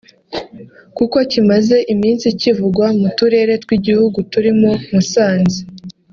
kuko 0.97 1.15
kimaze 1.31 1.77
iminsi 1.93 2.25
kivugwa 2.39 2.87
mu 2.99 3.07
turere 3.17 3.53
tw’igihugu 3.63 4.17
turimo 4.31 4.69
Musanze 4.93 5.59